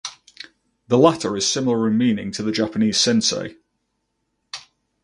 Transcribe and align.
The 0.87 0.97
latter 0.97 1.37
is 1.37 1.47
similar 1.47 1.87
in 1.87 1.95
meaning 1.95 2.31
to 2.31 2.41
the 2.41 2.51
Japanese 2.51 2.99
"sensei". 2.99 3.55